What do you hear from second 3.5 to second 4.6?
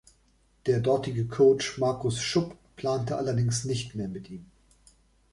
nicht mehr mit ihm.